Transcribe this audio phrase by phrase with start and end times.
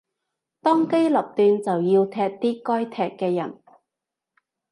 [0.63, 3.59] 當機立斷就要踢啲該踢嘅人